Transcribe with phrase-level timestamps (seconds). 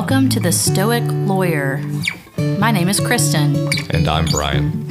[0.00, 1.78] Welcome to the Stoic Lawyer.
[2.36, 3.68] My name is Kristen.
[3.90, 4.86] And I'm Brian.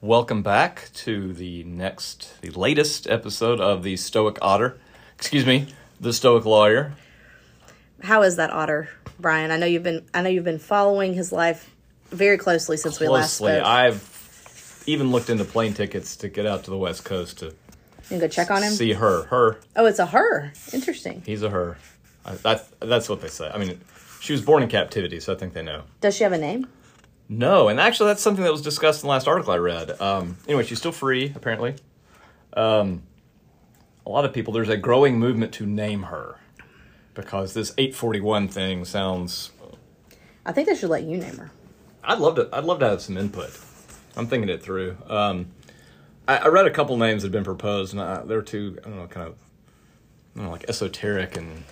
[0.00, 4.78] Welcome back to the next, the latest episode of the Stoic Otter.
[5.18, 5.66] Excuse me,
[6.00, 6.94] the Stoic Lawyer.
[8.02, 8.88] How is that otter,
[9.18, 9.50] Brian?
[9.50, 11.74] I know you've been I know you've been following his life
[12.10, 13.62] very closely since we last spoke.
[13.64, 17.54] I've even looked into plane tickets to get out to the West Coast to
[18.10, 18.72] you go check on him.
[18.72, 19.24] see her.
[19.24, 20.52] Her, Oh, it's a her.
[20.72, 21.22] Interesting.
[21.26, 21.76] he's a her.
[22.24, 23.50] I, that, that's what they say.
[23.52, 23.78] I mean,
[24.20, 25.82] she was born in captivity, so I think they know.
[26.00, 26.66] Does she have a name?
[27.28, 30.00] No, and actually, that's something that was discussed in the last article I read.
[30.00, 31.74] Um, anyway, she's still free, apparently.
[32.54, 33.02] Um,
[34.06, 36.36] a lot of people, there's a growing movement to name her
[37.18, 39.50] because this 841 thing sounds.
[40.46, 41.50] I think they should let you name her.
[42.04, 42.48] I'd love to.
[42.52, 43.50] I'd love to have some input.
[44.16, 44.96] I'm thinking it through.
[45.08, 45.48] Um,
[46.28, 48.78] I, I read a couple names that had been proposed, and I, they were too.
[48.84, 51.64] I don't know, kind of, I don't know, like esoteric, and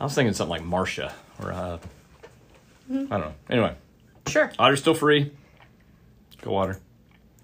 [0.00, 1.78] I was thinking something like Marcia or uh,
[2.90, 3.34] I don't know.
[3.48, 3.76] Anyway,
[4.26, 4.52] Sure.
[4.58, 5.30] Otter's still free.
[6.42, 6.80] Go Otter.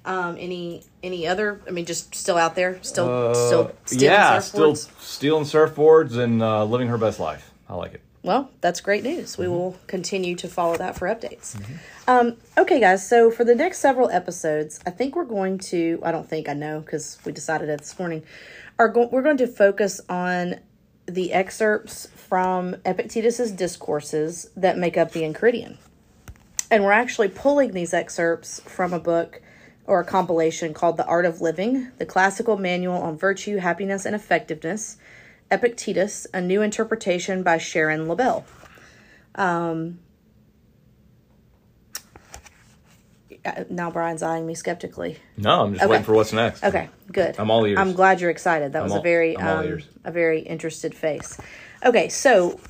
[0.08, 1.60] Um, any any other?
[1.68, 5.00] I mean, just still out there, still Uh, still stealing yeah, still surfboards?
[5.02, 7.52] stealing surfboards and uh, living her best life.
[7.68, 8.00] I like it.
[8.22, 9.32] Well, that's great news.
[9.32, 9.42] Mm-hmm.
[9.42, 11.60] We will continue to follow that for updates.
[12.06, 13.06] Um, okay, guys.
[13.06, 16.00] So for the next several episodes, I think we're going to.
[16.02, 18.22] I don't think I know because we decided it this morning.
[18.78, 20.56] Are go- we're going to focus on
[21.04, 25.76] the excerpts from Epictetus's discourses that make up the Enchiridion,
[26.70, 29.42] and we're actually pulling these excerpts from a book
[29.88, 34.14] or a compilation called The Art of Living: The Classical Manual on Virtue, Happiness, and
[34.14, 34.98] Effectiveness.
[35.50, 38.44] Epictetus, a new interpretation by Sharon Lebell.
[39.34, 39.98] Um,
[43.70, 45.18] now Brian's eyeing me skeptically.
[45.38, 45.90] No, I'm just Okay.
[45.90, 46.62] waiting for what's next.
[46.64, 47.36] Okay, good.
[47.38, 47.78] I'm all ears.
[47.78, 48.72] I'm glad you're excited.
[48.74, 51.38] That was all- a very um, a very interested face.
[51.84, 52.60] Okay, so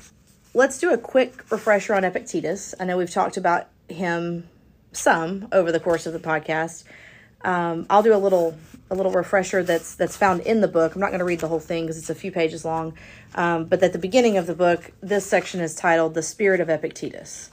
[0.53, 2.73] let's do a quick refresher on Epictetus.
[2.79, 4.47] I know we've talked about him
[4.93, 6.83] some over the course of the podcast.
[7.43, 8.57] Um, I'll do a little
[8.91, 10.95] a little refresher that's that's found in the book.
[10.95, 12.93] I'm not going to read the whole thing because it's a few pages long.
[13.35, 16.69] Um, but at the beginning of the book, this section is titled "The Spirit of
[16.69, 17.51] Epictetus."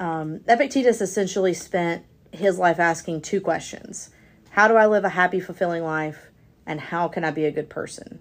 [0.00, 4.10] Um, Epictetus essentially spent his life asking two questions:
[4.50, 6.30] How do I live a happy, fulfilling life,
[6.66, 8.20] and how can I be a good person?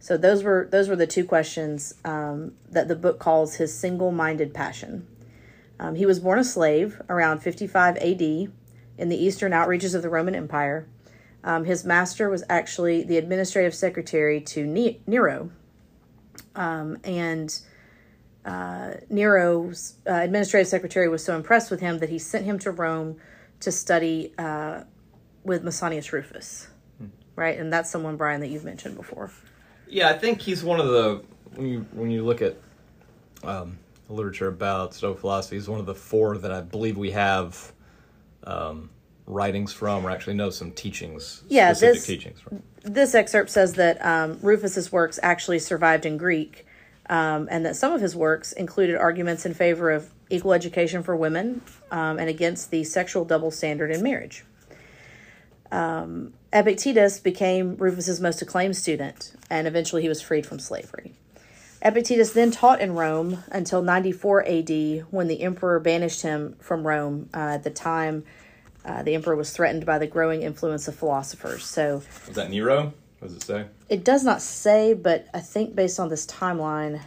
[0.00, 4.54] So those were those were the two questions um, that the book calls his single-minded
[4.54, 5.06] passion.
[5.80, 8.48] Um, he was born a slave around 55 A.D.
[8.98, 10.86] in the eastern outreaches of the Roman Empire.
[11.44, 15.50] Um, his master was actually the administrative secretary to ne- Nero,
[16.56, 17.58] um, and
[18.44, 22.72] uh, Nero's uh, administrative secretary was so impressed with him that he sent him to
[22.72, 23.16] Rome
[23.60, 24.82] to study uh,
[25.44, 26.68] with Musonius Rufus,
[27.36, 27.58] right?
[27.58, 29.30] And that's someone, Brian, that you've mentioned before.
[29.88, 31.22] Yeah, I think he's one of the
[31.54, 32.56] when you when you look at
[33.44, 33.78] um,
[34.08, 37.72] literature about Stoic philosophy, he's one of the four that I believe we have
[38.44, 38.90] um,
[39.26, 42.40] writings from, or actually know some teachings, Yeah, specific this- teachings.
[42.40, 42.62] From.
[42.82, 46.64] This excerpt says that um, Rufus's works actually survived in Greek,
[47.10, 51.16] um, and that some of his works included arguments in favor of equal education for
[51.16, 51.60] women
[51.90, 54.44] um, and against the sexual double standard in marriage.
[55.70, 61.14] Um, Epictetus became Rufus's most acclaimed student, and eventually he was freed from slavery.
[61.82, 64.70] Epictetus then taught in Rome until 94 AD
[65.10, 67.30] when the emperor banished him from Rome.
[67.32, 68.24] Uh, at the time,
[68.84, 71.64] uh, the emperor was threatened by the growing influence of philosophers.
[71.64, 72.92] So Was that Nero?
[73.20, 73.66] What does it say?
[73.88, 77.00] it does not say, but I think based on this timeline,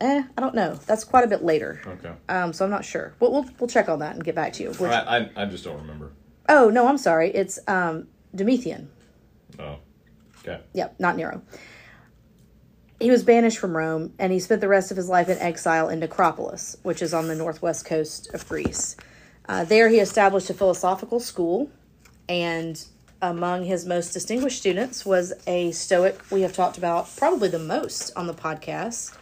[0.00, 0.74] eh, I don't know.
[0.86, 1.80] That's quite a bit later.
[1.86, 2.12] Okay.
[2.28, 3.14] Um, so I'm not sure.
[3.20, 4.74] We'll, we'll, we'll check on that and get back to you.
[4.86, 6.12] I, I I just don't remember.
[6.48, 7.30] oh, no, I'm sorry.
[7.30, 8.88] It's um, Domitian.
[9.58, 9.76] Oh,
[10.40, 10.60] okay.
[10.74, 11.42] Yep, not Nero.
[12.98, 15.88] He was banished from Rome and he spent the rest of his life in exile
[15.88, 18.96] in Nicopolis, which is on the northwest coast of Greece.
[19.48, 21.70] Uh, there, he established a philosophical school,
[22.28, 22.84] and
[23.22, 28.12] among his most distinguished students was a Stoic we have talked about probably the most
[28.16, 29.16] on the podcast,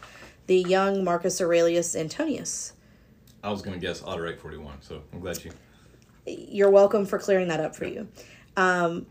[0.46, 2.72] the young Marcus Aurelius Antonius.
[3.42, 5.52] I was gonna guess Otter eight forty one, so I'm glad you.
[6.26, 8.08] You're welcome for clearing that up for you.
[8.56, 9.06] Um,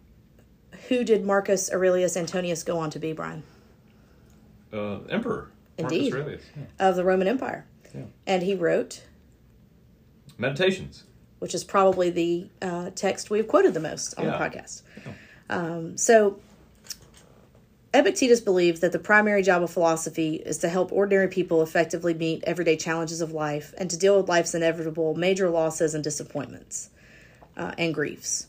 [0.87, 3.43] who did Marcus Aurelius Antonius go on to be, Brian?
[4.73, 5.51] Uh, Emperor.
[5.77, 6.13] Indeed.
[6.15, 6.63] Yeah.
[6.79, 7.65] Of the Roman Empire.
[7.93, 8.01] Yeah.
[8.27, 9.03] And he wrote,
[10.37, 11.03] Meditations.
[11.39, 14.31] which is probably the uh, text we've quoted the most on Yeah.
[14.31, 14.81] the podcast.
[15.49, 16.39] Um, so
[17.93, 22.43] Epictetus believes that the primary job of philosophy is to help ordinary people effectively meet
[22.45, 26.89] everyday challenges of life and to deal with life's inevitable major losses and disappointments
[27.55, 28.47] uh, and griefs.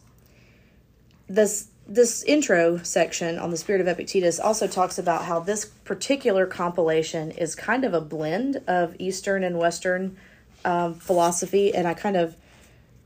[1.29, 6.47] This this intro section on the spirit of Epictetus also talks about how this particular
[6.47, 10.17] compilation is kind of a blend of Eastern and Western
[10.65, 12.37] um, philosophy, and I kind of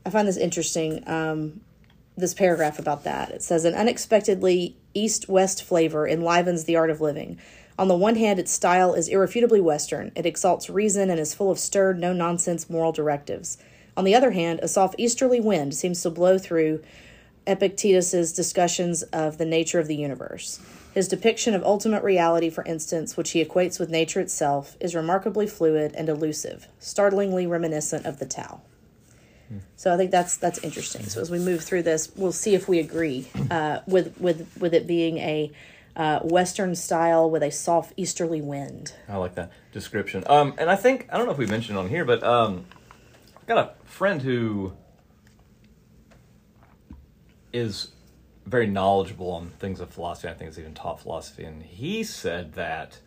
[0.05, 1.07] I find this interesting.
[1.07, 1.61] Um,
[2.17, 7.39] this paragraph about that it says an unexpectedly east-west flavor enlivens the art of living.
[7.77, 10.11] On the one hand, its style is irrefutably Western.
[10.15, 13.57] It exalts reason and is full of stirred, no nonsense moral directives.
[13.95, 16.83] On the other hand, a soft easterly wind seems to blow through
[17.47, 20.59] Epictetus's discussions of the nature of the universe.
[20.93, 25.47] His depiction of ultimate reality, for instance, which he equates with nature itself, is remarkably
[25.47, 28.61] fluid and elusive, startlingly reminiscent of the Tao.
[29.75, 31.03] So I think that's that's interesting.
[31.05, 34.73] So as we move through this, we'll see if we agree uh, with with with
[34.73, 35.51] it being a
[35.95, 38.93] uh, Western style with a soft easterly wind.
[39.07, 40.23] I like that description.
[40.27, 42.65] Um, and I think I don't know if we mentioned on here, but um,
[43.37, 44.73] I've got a friend who
[47.53, 47.89] is
[48.45, 50.27] very knowledgeable on things of philosophy.
[50.27, 52.99] I think he's even taught philosophy, and he said that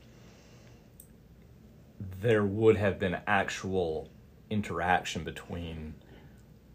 [2.20, 4.08] there would have been actual
[4.50, 5.94] interaction between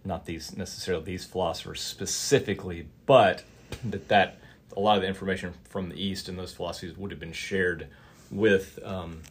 [0.04, 3.44] not these necessarily these philosophers specifically, but
[3.84, 4.40] that that
[4.76, 7.88] a lot of the information from the East and those philosophies would have been shared
[8.30, 9.22] with um,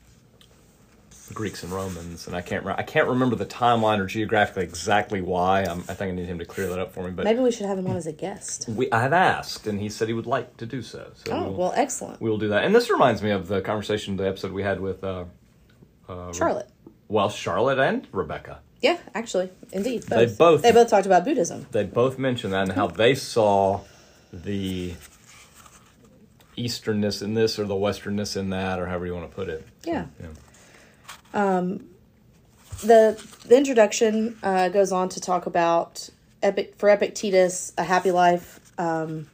[1.35, 5.21] Greeks and Romans, and I can't re- I can't remember the timeline or geographically exactly
[5.21, 5.63] why.
[5.65, 7.11] I'm, I think I need him to clear that up for me.
[7.11, 8.69] But Maybe we should have him on as a guest.
[8.69, 11.11] we I have asked, and he said he would like to do so.
[11.15, 12.65] So Oh we'll, well, excellent, we will do that.
[12.65, 15.25] And this reminds me of the conversation, the episode we had with uh,
[16.33, 16.69] Charlotte.
[17.09, 18.61] well Charlotte and Rebecca.
[18.81, 20.19] Yeah, actually, indeed, both.
[20.19, 21.67] They both- they both talked about Buddhism.
[21.73, 23.81] They both mentioned that and how they saw
[24.33, 24.95] the
[26.57, 29.67] easternness in this or the westernness in that, or however you want to put it.
[29.85, 30.07] So, Yeah.
[32.83, 36.09] The the introduction uh, goes on to talk about
[36.43, 39.29] epic for Epictetus, a happy life um,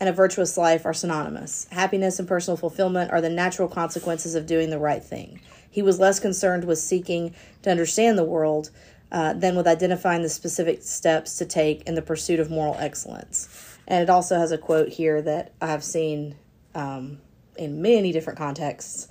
[0.00, 1.66] and a virtuous life are synonymous.
[1.70, 5.40] Happiness and personal fulfillment are the natural consequences of doing the right thing.
[5.70, 8.70] He was less concerned with seeking to understand the world
[9.10, 13.76] uh, than with identifying the specific steps to take in the pursuit of moral excellence.
[13.86, 16.36] And it also has a quote here that I have seen
[16.74, 17.18] um,
[17.56, 19.08] in many different contexts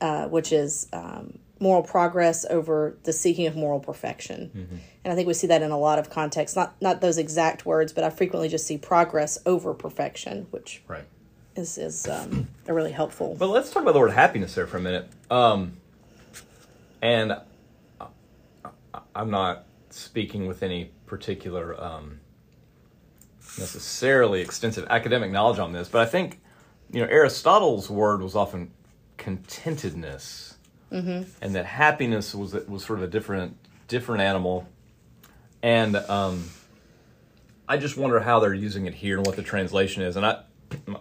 [0.00, 4.50] uh, which is um, moral progress over the seeking of moral perfection.
[5.04, 7.64] And I think we see that in a lot of contexts, not not those exact
[7.66, 11.04] words, but I frequently just see progress over perfection, which Right.
[11.54, 13.36] is is um, a really helpful.
[13.38, 15.08] But let's talk about the word happiness there for a minute.
[15.30, 15.76] Um,
[17.02, 17.32] and
[18.00, 18.06] I-
[19.14, 22.20] I'm not speaking with any particular um,
[23.58, 26.40] necessarily extensive academic knowledge on this, but I think
[26.92, 28.70] you know Aristotle's word was often
[29.18, 30.54] contentedness,
[31.42, 33.56] and that happiness was was sort of a different
[33.88, 34.68] different animal,
[35.62, 36.44] and um,
[37.68, 40.16] I just wonder how they're using it here and what the translation is.
[40.16, 40.42] And I,
[40.86, 41.00] my,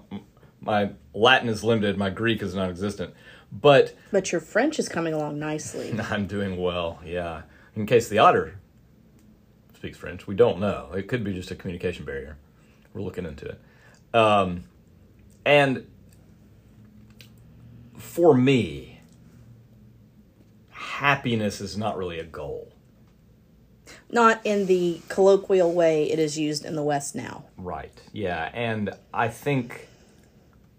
[0.61, 3.13] my Latin is limited, my Greek is non-existent,
[3.51, 5.97] but But your French is coming along nicely.
[6.09, 6.99] I'm doing well.
[7.05, 7.43] Yeah.
[7.75, 8.59] In case the otter
[9.75, 10.91] speaks French, we don't know.
[10.95, 12.37] It could be just a communication barrier.
[12.93, 13.61] We're looking into it.
[14.15, 14.63] Um,
[15.45, 15.85] and
[18.15, 19.01] for me,
[20.69, 22.71] happiness is not really a goal.
[24.09, 27.43] Not in the colloquial way it is used in the West now.
[27.57, 28.01] Right.
[28.13, 28.49] Yeah.
[28.53, 29.89] And I think,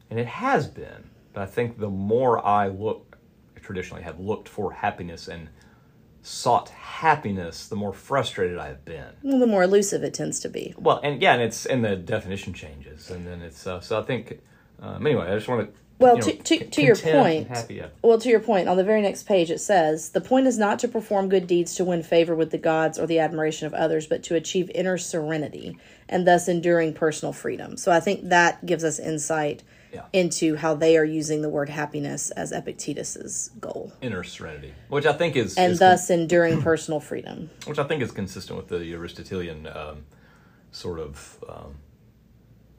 [0.09, 3.19] and it has been, but I think the more I look,
[3.57, 5.50] traditionally have looked for happiness and
[6.23, 9.12] sought happiness, the more frustrated I have been.
[9.23, 10.73] Well, the more elusive it tends to be.
[10.78, 14.05] Well, and yeah, and it's and the definition changes, and then it's uh, so I
[14.05, 14.40] think.
[14.81, 15.81] Um, anyway, I just want to.
[15.99, 17.49] Well, you know, to, to, to your point,
[18.03, 20.79] well, to your point, on the very next page it says, the point is not
[20.81, 24.07] to perform good deeds to win favor with the gods or the admiration of others,
[24.07, 27.76] but to achieve inner serenity and thus enduring personal freedom.
[27.79, 29.62] So I think that gives us insight
[29.93, 30.03] Yeah.
[30.12, 35.15] into how they are using the word happiness as Epictetus's goal, inner serenity, which I
[35.15, 37.49] think is, and is thus enduring personal freedom.
[37.67, 40.05] which I think is consistent with the Aristotelian um,
[40.73, 41.76] sort of um,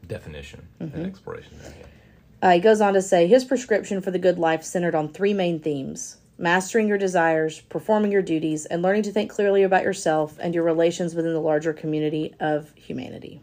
[0.05, 0.95] definition Mm-hmm.
[0.95, 1.53] and exploration.
[1.63, 1.86] There, yeah.
[2.41, 5.34] Uh, he goes on to say his prescription for the good life centered on three
[5.34, 10.38] main themes mastering your desires, performing your duties, and learning to think clearly about yourself
[10.39, 13.41] and your relations within the larger community of humanity.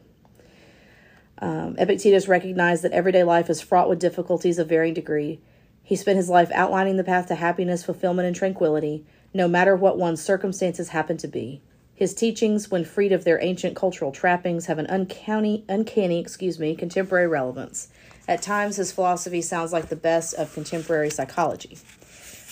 [1.39, 5.41] Um, Epictetus recognized that everyday life is fraught with difficulties of varying degree.
[5.83, 9.99] He spent his life outlining the path to happiness, fulfillment, and tranquility, no matter what
[9.99, 11.61] one's circumstances happen to be.
[11.95, 16.75] His teachings, when freed of their ancient cultural trappings, have an uncanny, uncanny, excuse me,
[16.75, 17.89] contemporary relevance.
[18.27, 21.79] At times, his philosophy sounds like the best of contemporary psychology.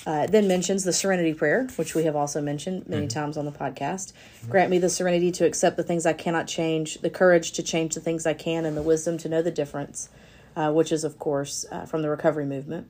[0.06, 3.44] Uh, it then mentions the serenity prayer, which we have also mentioned many times on
[3.44, 4.12] the podcast.
[4.48, 7.94] Grant me the serenity to accept the things I cannot change, the courage to change
[7.94, 10.08] the things I can, and the wisdom to know the difference,
[10.56, 12.88] uh, which is, of course, uh, from the recovery movement,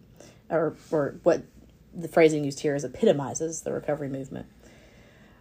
[0.49, 1.43] or, or what
[1.95, 4.47] the phrasing used here is epitomizes the recovery movement.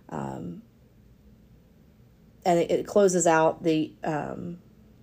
[0.10, 0.62] Um,
[2.45, 4.57] and it, it closes out the um,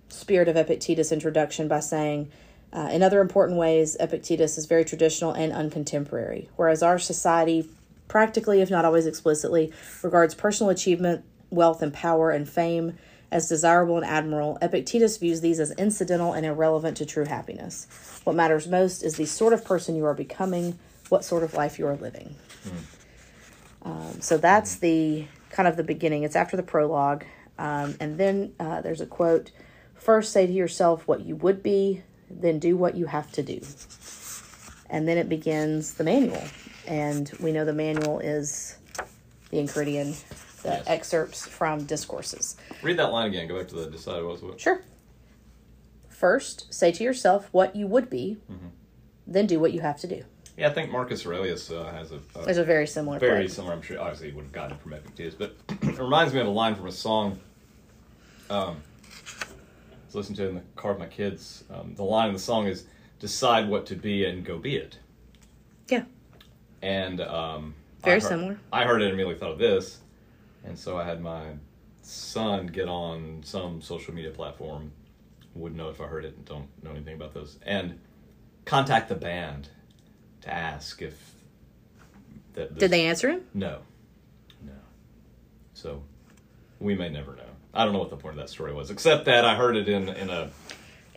[0.09, 2.31] spirit of Epictetus introduction by saying,
[2.71, 7.67] uh, in other important ways, Epictetus is very traditional and uncontemporary, whereas our society,
[8.07, 12.97] practically, if not always explicitly, regards personal achievement, wealth, and power and fame
[13.31, 14.57] as desirable and admirable.
[14.61, 17.87] Epictetus views these as incidental and irrelevant to true happiness.
[18.23, 20.77] What matters most is the sort of person you are becoming,
[21.09, 22.35] what sort of life you are living.
[23.83, 26.23] Um, so that's the kind of the beginning.
[26.23, 27.23] It's after the prologue.
[27.57, 29.51] Um, and then uh, there's a quote
[29.95, 33.59] First, say to yourself what you would be, then do what you have to do.
[34.89, 36.41] And then it begins the manual.
[36.87, 38.77] And we know the manual is
[39.51, 40.15] the Enchiridion,
[40.63, 40.83] the Yes.
[40.87, 42.55] excerpts from discourses.
[42.81, 43.47] Read that line again.
[43.47, 44.59] Go back to the decide what's what.
[44.59, 44.81] Sure.
[46.07, 48.37] First, say to yourself what you would be,
[49.27, 50.23] then do what you have to do.
[50.59, 53.51] Yeah, I think Marcus Aurelius uh, has a, a There's a very similar very quote.
[53.51, 53.73] similar.
[53.73, 56.47] I'm sure obviously he would have gotten it from Epictetus, but it reminds me of
[56.47, 57.39] a line from a song.
[58.49, 58.75] Um,
[59.05, 61.63] I was listening to in the car with my kids.
[61.73, 62.85] Um, the line in the song is
[63.19, 64.97] "Decide what to be and go be it."
[65.87, 66.03] Yeah.
[66.81, 68.59] And um, Very I heard- similar.
[68.73, 69.99] I heard it and immediately thought of this,
[70.65, 71.51] and so I had my
[72.01, 74.91] son get on some social media platform.
[75.55, 77.57] Wouldn't know if I heard it and don't know anything about those.
[77.65, 77.99] And
[78.65, 79.69] contact the band
[80.41, 81.35] to ask if
[82.53, 83.41] that Did they answer him?
[83.53, 83.79] no,
[84.65, 84.73] no.
[85.73, 86.01] So
[86.79, 87.43] we may never know.
[87.73, 89.87] I don't know what the point of that story was, except that I heard it
[89.87, 90.49] in in a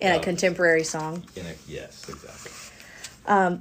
[0.00, 1.24] In a contemporary song.
[1.36, 2.52] in a yes, exactly.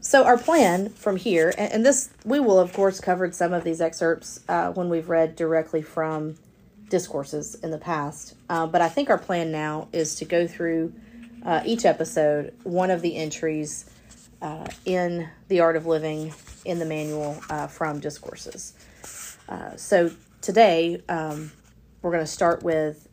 [0.02, 3.64] So our plan from here, and, and this we will of course covered some of
[3.64, 6.36] these excerpts uh, when we've read directly from
[6.90, 8.36] discourses in the past.
[8.50, 10.94] Uh, but I think our plan now is to go through
[11.46, 13.86] uh, each episode, one of the entries
[14.42, 16.34] uh, in the Art of Living
[16.66, 18.74] in the manual uh, from discourses.
[19.48, 21.52] Uh, so today um,
[22.02, 23.08] we're going to start with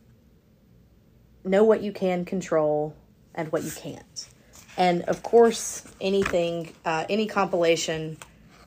[1.45, 2.95] know what you can control
[3.35, 4.29] and what you can't.
[4.77, 8.17] And of course, anything, uh, any compilation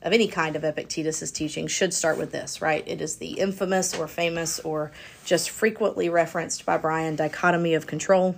[0.01, 2.83] of any kind of Epictetus's teaching should start with this, right?
[2.87, 4.91] It is the infamous or famous or
[5.25, 8.35] just frequently referenced by Brian dichotomy of control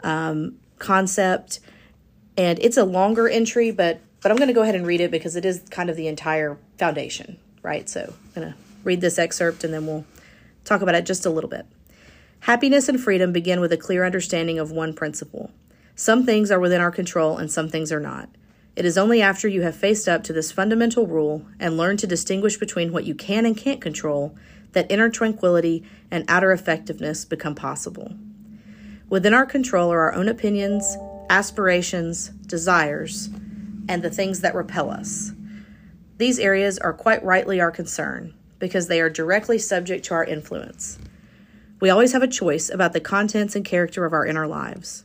[0.00, 1.60] um, concept.
[2.38, 5.10] And it's a longer entry, but but I'm going to go ahead and read it
[5.10, 7.88] because it is kind of the entire foundation, right?
[7.88, 10.04] So I'm going to read this excerpt and then we'll
[10.64, 11.66] talk about it just a little bit.
[12.40, 15.52] Happiness and freedom begin with a clear understanding of one principle.
[15.94, 18.28] Some things are within our control and some things are not.
[18.74, 22.06] It is only after you have faced up to this fundamental rule and learned to
[22.06, 24.36] distinguish between what you can and can't control
[24.72, 28.14] that inner tranquility and outer effectiveness become possible.
[29.08, 30.96] Within our control are our own opinions,
[31.30, 33.28] aspirations, desires,
[33.88, 35.32] and the things that repel us.
[36.18, 40.98] These areas are quite rightly our concern because they are directly subject to our influence.
[41.80, 45.04] We always have a choice about the contents and character of our inner lives.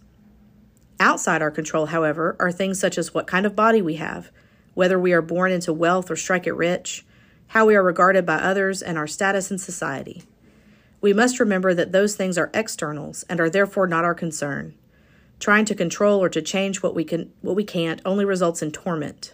[0.99, 4.31] Outside our control, however, are things such as what kind of body we have,
[4.73, 7.05] whether we are born into wealth or strike it rich,
[7.47, 10.23] how we are regarded by others, and our status in society.
[10.99, 14.73] We must remember that those things are externals and are therefore not our concern.
[15.39, 18.71] Trying to control or to change what we can what we can't only results in
[18.71, 19.33] torment.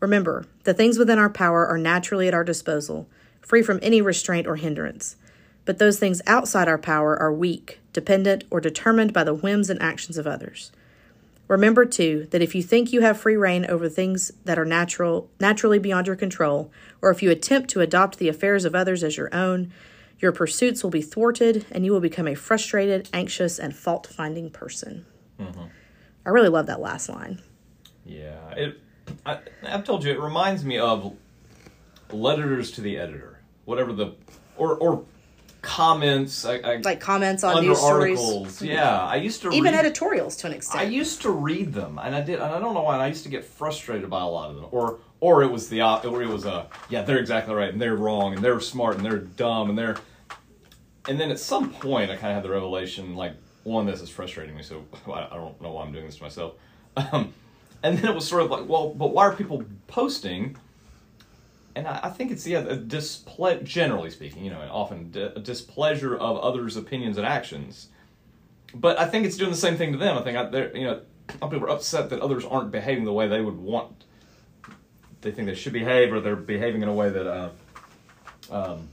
[0.00, 3.08] Remember, the things within our power are naturally at our disposal,
[3.40, 5.16] free from any restraint or hindrance.
[5.64, 9.82] But those things outside our power are weak, dependent, or determined by the whims and
[9.82, 10.70] actions of others.
[11.48, 15.30] Remember too that if you think you have free reign over things that are natural
[15.38, 19.16] naturally beyond your control, or if you attempt to adopt the affairs of others as
[19.16, 19.72] your own,
[20.18, 24.50] your pursuits will be thwarted and you will become a frustrated, anxious, and fault finding
[25.38, 25.70] person.
[26.24, 27.40] I really love that last line.
[28.04, 28.80] Yeah, it.
[29.24, 31.16] I, I've told you it reminds me of
[32.12, 34.14] letters to the editor, whatever the
[34.56, 35.04] or or
[35.62, 36.44] comments.
[36.44, 38.56] I, I Like comments on under news stories, articles.
[38.56, 38.66] Mm-hmm.
[38.66, 40.80] Yeah, I used to even read, editorials to an extent.
[40.80, 42.94] I used to read them, and I did, and I don't know why.
[42.94, 45.68] And I used to get frustrated by a lot of them, or or it was
[45.68, 48.96] the or it was a yeah, they're exactly right, and they're wrong, and they're smart,
[48.96, 49.96] and they're dumb, and they're.
[51.08, 53.34] And then at some point, I kind of had the revelation, like
[53.66, 56.54] one, this is frustrating me, so I don't know why I'm doing this to myself.
[56.96, 57.34] Um,
[57.82, 60.56] and then it was sort of like, well, but why are people posting?
[61.74, 66.16] And I, I think it's yeah, disple- generally speaking, you know, often di- a displeasure
[66.16, 67.88] of others' opinions and actions
[68.74, 70.18] but I think it's doing the same thing to them.
[70.18, 73.40] I think I, you know, people are upset that others aren't behaving the way they
[73.40, 74.04] would want.
[75.22, 77.48] They think they should behave, or they're behaving in a way that uh,
[78.50, 78.88] um,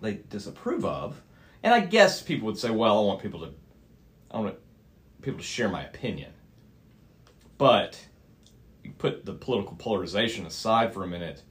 [0.00, 1.20] they disapprove of.
[1.62, 3.52] And I guess people would say, "Well, I want people to,
[4.36, 4.56] I want
[5.22, 6.32] people to share my opinion."
[7.58, 8.06] But
[8.82, 11.42] you put the political polarization aside for a minute.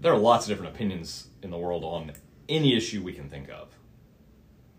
[0.00, 2.12] There are lots of different opinions in the world on
[2.48, 3.68] any issue we can think of.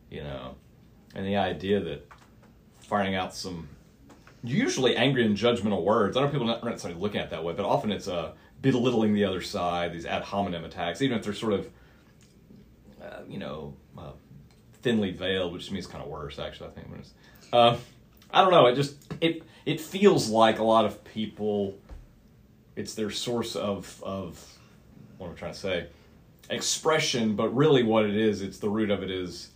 [0.09, 0.55] You know,
[1.15, 2.07] and the idea that
[2.79, 3.69] firing out some
[4.43, 6.15] usually angry and judgmental words.
[6.15, 9.13] I know people aren't necessarily looking at it that way, but often it's uh, belittling
[9.13, 11.69] the other side, these ad hominem attacks, even if they're sort of,
[13.01, 14.11] uh, you know, uh,
[14.85, 16.69] thinly veiled, which to me is kind of worse, actually.
[16.69, 16.89] I think.
[16.91, 17.11] When it's,
[17.51, 17.75] uh,
[18.31, 18.67] I don't know.
[18.67, 21.77] It just it it feels like a lot of people.
[22.75, 24.39] It's their source of of
[25.17, 25.87] what I'm I trying to say?
[26.51, 29.49] Expression, but really what it is, it's the root of it is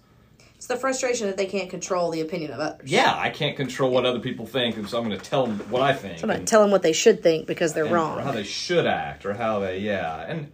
[0.56, 2.90] It's the frustration that they can't control the opinion of others.
[2.90, 5.60] yeah, I can't control what other people think, and so I'm going to tell them
[5.70, 6.18] what I think.
[6.18, 8.18] So I'm not and- telling them what they should think because they're wrong.
[8.18, 10.52] Or how they should act, or how they, yeah, and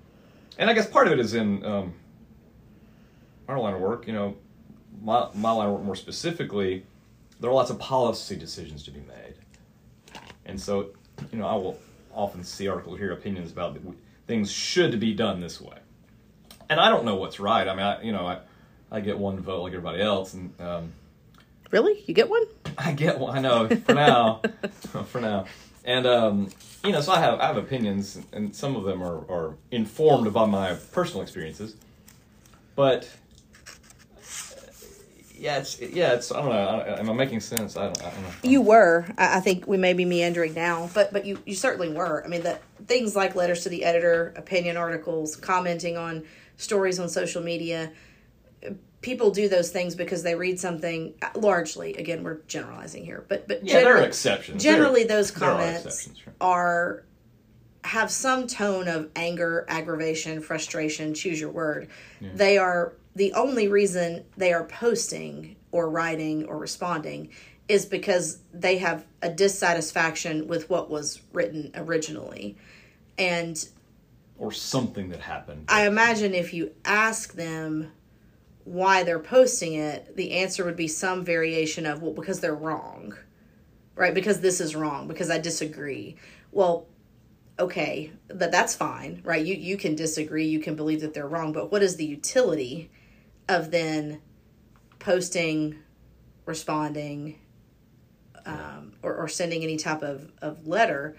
[0.58, 1.94] and I guess part of it is in um,
[3.48, 4.08] our line of work.
[4.08, 4.36] You know,
[5.05, 6.83] my my line work more specifically,
[7.39, 9.35] there are lots of policy decisions to be made,
[10.45, 10.89] and so
[11.31, 11.79] you know I will
[12.13, 13.83] often see articles, hear opinions about that
[14.27, 15.77] things should be done this way,
[16.69, 17.67] and I don't know what's right.
[17.67, 18.39] I mean, I you know I
[18.91, 20.91] I get one vote like everybody else, and um,
[21.71, 22.03] Really?
[22.05, 22.43] You get one?
[22.77, 23.38] I get one.
[23.38, 24.41] I know for now,
[25.07, 25.45] for now,
[25.83, 26.50] and um,
[26.83, 30.31] you know, so I have I have opinions, and some of them are, are informed
[30.33, 31.75] by my personal experiences,
[32.75, 33.09] but
[35.38, 36.56] yeah, it's yeah, it's I don't know.
[36.56, 37.77] I, am I making sense?
[37.77, 38.30] I don't, I don't know.
[38.44, 39.06] You were.
[39.18, 42.24] I I think we may be meandering now, but but you you certainly were.
[42.24, 46.24] I mean, that things like letters to the editor, opinion articles, commenting on
[46.58, 47.92] stories on social media.
[49.01, 51.13] People do those things because they read something.
[51.22, 54.63] Uh, largely, again, we're generalizing here, but but Yeah, there are generally- exceptions.
[54.63, 56.10] Generally, There- those there are comments
[56.41, 57.04] are
[57.84, 61.88] have some tone of anger, aggravation, frustration, choose your word.
[62.19, 67.30] They are the only reason they are posting or writing or responding
[67.67, 72.58] is because they have a dissatisfaction with what was written originally.
[73.17, 73.67] And
[74.38, 75.65] or something that happened.
[75.69, 77.91] I imagine if you ask them
[78.65, 83.15] why they're posting it, the answer would be some variation of, well, because they're wrong,
[83.95, 84.13] right?
[84.13, 86.17] Because this is wrong, because I disagree.
[86.51, 86.88] Well,
[87.58, 89.43] okay, that that's fine, right?
[89.43, 92.89] You you can disagree, you can believe that they're wrong, but what is the utility
[93.47, 94.21] of then
[94.99, 95.79] posting,
[96.45, 97.39] responding,
[98.45, 101.17] um, or, or sending any type of, of letter?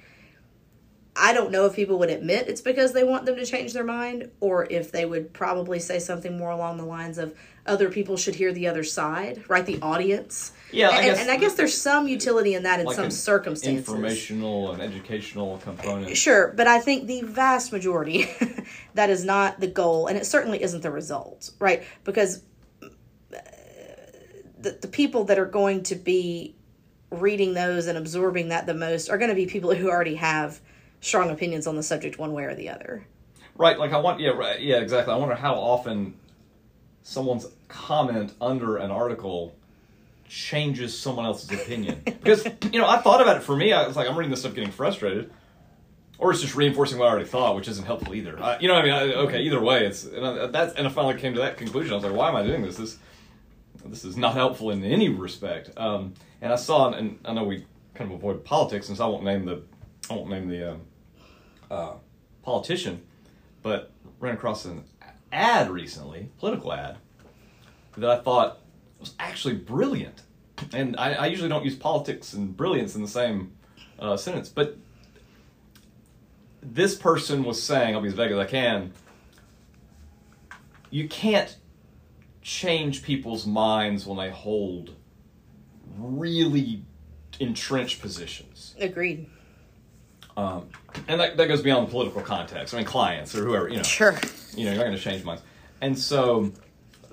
[1.19, 3.85] I don't know if people would admit it's because they want them to change their
[3.85, 7.35] mind, or if they would probably say something more along the lines of
[7.69, 9.65] other people should hear the other side, right?
[9.65, 10.53] The audience.
[10.73, 13.07] Yeah, I and, guess- and I guess there's some utility in that in like some
[13.07, 13.89] an circumstances.
[13.89, 16.17] informational and educational component.
[16.17, 18.29] Sure, but I think the vast majority,
[18.95, 21.85] that is not the goal, and it certainly isn't the result, right?
[22.05, 22.43] Because
[22.83, 22.89] uh,
[24.59, 26.57] the, the people that are going to be
[27.11, 30.61] reading those and absorbing that the most are going to be people who already have
[31.01, 33.07] strong opinions on the subject one way or the other.
[33.55, 35.15] Right, like I want, yeah, right, yeah, exactly.
[35.15, 36.15] I wonder how often
[37.03, 39.55] someone's comment under an article
[40.29, 42.03] changes someone else's opinion.
[42.05, 43.73] Because you know, I thought about it for me.
[43.73, 45.31] I was like, I'm reading this stuff, getting frustrated,
[46.19, 48.37] or it's just reinforcing what I already thought, which isn't helpful either.
[48.37, 48.95] Uh, you know what I mean?
[48.95, 51.93] I, okay, either way, it's and I, that's and I finally came to that conclusion.
[51.93, 52.77] I was like, why am I doing this?
[52.77, 52.99] This
[53.85, 55.71] this is not helpful in any respect.
[55.77, 59.25] Um, and I saw, and I know we kind of avoid politics, since I won't
[59.25, 59.63] name the
[60.11, 60.81] I won't name the um,
[61.71, 61.93] uh,
[62.43, 63.03] politician,
[63.63, 64.85] but ran across an
[65.33, 66.97] ad recently, political ad,
[67.97, 68.59] that I thought
[69.01, 70.23] was actually brilliant.
[70.73, 73.53] And I, I usually don't use politics and brilliance in the same
[73.99, 74.77] uh, sentence, but
[76.63, 78.93] this person was saying, I'll be as vague as I can,
[80.91, 81.57] you can't
[82.43, 84.95] change people's minds when they hold
[85.99, 86.83] really
[87.41, 88.75] entrenched positions.
[88.79, 89.29] Agreed.
[90.37, 90.69] Um,
[91.09, 92.75] and that, that goes beyond the political context.
[92.75, 94.19] I mean, clients or whoever, you know, Sure.
[94.55, 95.43] you know, you're not going to change minds.
[95.81, 96.53] And so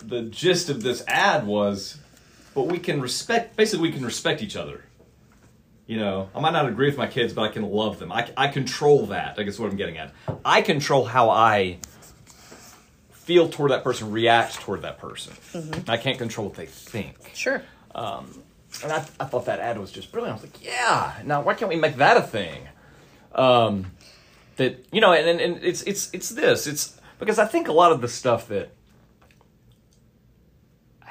[0.08, 1.98] the gist of this ad was,
[2.54, 4.84] but we can respect, basically, we can respect each other.
[5.86, 8.12] You know, I might not agree with my kids, but I can love them.
[8.12, 9.36] I, I control that.
[9.38, 10.14] I guess what I'm getting at.
[10.46, 11.78] I control how I
[13.12, 15.34] feel toward that person, react toward that person.
[15.88, 17.32] I can't control what they think.
[17.34, 17.62] Sure.
[18.84, 20.40] And I, I thought that ad was just brilliant.
[20.40, 22.68] I was like, yeah, now why can't we make that a thing?
[23.34, 23.92] Um,
[24.58, 26.68] that you know, and, and, and it's it's it's this.
[26.68, 28.72] It's because I think a lot of the stuff that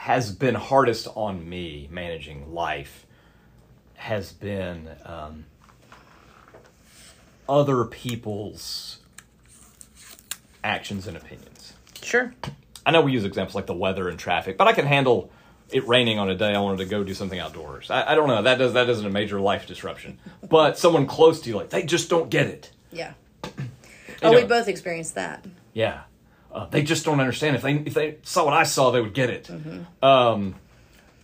[0.03, 3.07] has been hardest on me managing life
[3.95, 5.45] has been um,
[7.49, 8.99] other people's
[10.65, 11.75] actions and opinions.
[12.03, 12.35] Sure.
[12.85, 15.31] I know we use examples like the weather and traffic, but I can handle
[15.71, 17.89] it raining on a day I wanted to go do something outdoors.
[17.89, 18.43] I, I don't know.
[18.43, 20.19] That does that isn't a major life disruption.
[20.43, 22.73] But someone close to you, like they just don't get it.
[22.91, 23.13] Yeah.
[24.21, 25.45] Oh, we both experienced that.
[25.75, 26.03] Yeah,
[26.53, 27.57] uh, they just don't understand.
[27.57, 29.45] If they if they saw what I saw, they would get it.
[29.45, 30.05] Mm-hmm.
[30.05, 30.55] Um,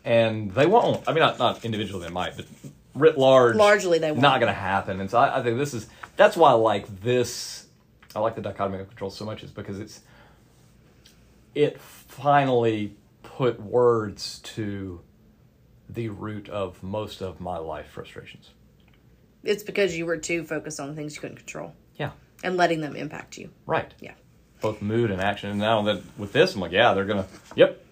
[0.05, 1.07] and they won't.
[1.09, 2.47] I mean, not not individually, they might, but
[2.95, 4.23] writ large, Largely, they won't.
[4.23, 5.01] Not going to happen.
[5.01, 5.87] And so I, I think this is
[6.17, 7.67] that's why I like this.
[8.17, 10.01] I like the dichotomy of control so much is because it's
[11.55, 15.01] it finally put words to
[15.89, 18.51] the root of most of my life frustrations.
[19.45, 22.11] It's because you were too focused on things you couldn't control Yeah,
[22.43, 23.51] and letting them impact you.
[23.67, 23.93] right.
[24.01, 24.13] Yeah.
[24.61, 25.51] Both mood and action.
[25.51, 27.27] And now that with this, I'm like, yeah, they're gonna.
[27.55, 27.85] Yep,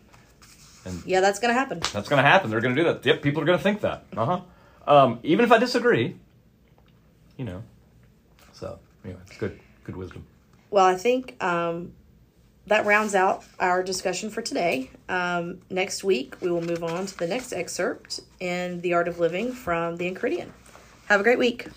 [0.84, 1.80] And Yeah, that's going to happen.
[1.92, 2.50] That's going to happen.
[2.50, 3.04] They're going to do that.
[3.06, 4.04] Yep, people are going to think that.
[4.16, 4.40] Uh huh.
[4.86, 6.16] Um, even if I disagree,
[7.36, 7.62] you know.
[8.52, 10.24] So anyway, it's good, good wisdom.
[10.70, 11.92] Well, I think um,
[12.66, 14.90] that rounds out our discussion for today.
[15.08, 19.18] Um, next week, we will move on to the next excerpt in The Art of
[19.18, 20.50] Living from The Enchiridion.
[21.06, 21.68] Have a great week.